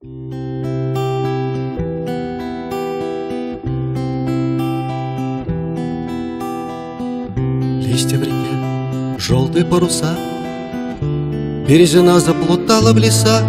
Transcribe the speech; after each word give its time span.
Листья 0.00 0.14
в 8.16 8.22
реке, 8.22 9.18
желтые 9.18 9.64
паруса, 9.64 10.14
Березина 11.00 12.20
заплутала 12.20 12.92
в 12.92 12.98
леса, 12.98 13.42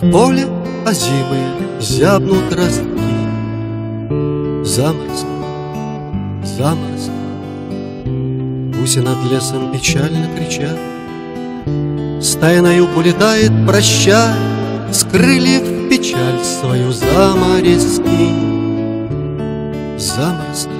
В 0.00 0.10
поле 0.10 0.48
озимые 0.86 1.80
зябнут 1.80 2.50
ростки. 2.54 2.86
Заморозки, 4.64 5.26
заморозки, 6.44 7.10
Гуси 8.80 9.00
над 9.00 9.22
лесом 9.30 9.70
печально 9.70 10.30
кричат, 10.34 10.78
Стая 12.24 12.62
на 12.62 12.74
юг 12.74 12.96
улетает, 12.96 13.52
прощай, 13.66 14.45
С 14.90 15.04
крыльев 15.04 15.90
печаль 15.90 16.42
свою 16.44 16.92
заморозки. 16.92 18.30
Заморозки, 19.98 20.70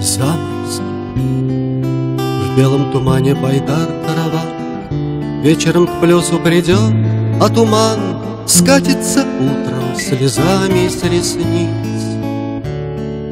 заморозки, 0.00 0.82
В 1.16 2.56
белом 2.56 2.92
тумане 2.92 3.34
байдар 3.34 3.88
караван, 4.06 5.42
Вечером 5.42 5.86
к 5.86 6.00
плесу 6.00 6.38
придет, 6.38 6.92
а 7.40 7.48
туман 7.48 7.98
Скатится 8.46 9.24
утром 9.40 9.96
слезами 9.96 10.88
с 10.88 11.02
ресниц. 11.04 11.68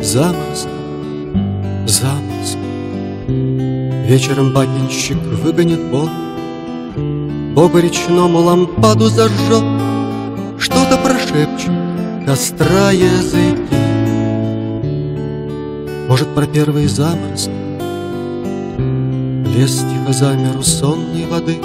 Заморозки, 0.07 0.69
заморозки, 1.87 2.59
Вечером 4.07 4.53
богинщик 4.53 5.19
выгонит 5.43 5.83
Бога, 5.91 6.11
Богу 7.57 7.79
речному 7.79 8.41
лампаду 8.41 9.09
зажжет, 9.09 9.65
Что-то 10.59 10.99
прошепчет 11.03 11.71
костра 12.27 12.91
языки. 12.91 13.77
Может, 16.07 16.29
про 16.35 16.47
первые 16.47 16.87
заморозки 16.87 17.51
Лес 19.57 19.79
тихо 19.79 20.13
замер 20.13 20.59
у 20.59 20.63
сонной 20.63 21.25
воды, 21.31 21.57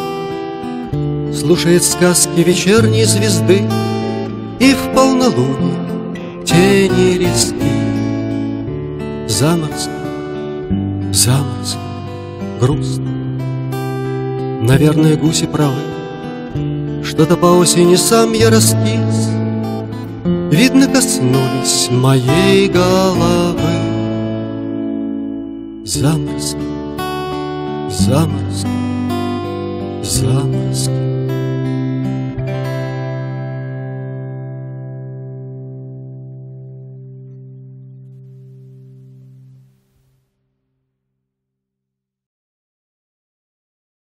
Слушает 1.33 1.83
сказки 1.83 2.39
вечерней 2.39 3.03
звезды 3.03 3.61
И 4.61 4.73
в 4.73 4.95
полнолуние 4.95 5.75
тени 6.45 7.17
риски. 7.17 7.55
Заморозки, 9.27 9.91
заморозки, 11.11 11.79
грустно, 12.61 13.30
Наверное, 14.61 15.17
гуси 15.17 15.47
правы, 15.47 15.81
Что-то 17.03 17.35
по 17.35 17.47
осени 17.47 17.95
сам 17.95 18.33
я 18.33 18.51
раскис, 18.51 19.29
Видно, 20.51 20.87
коснулись 20.87 21.89
моей 21.89 22.67
головы. 22.67 23.55
Заморозки, 25.83 26.61
заморозки, 27.89 28.67
заморозки. 30.03 31.10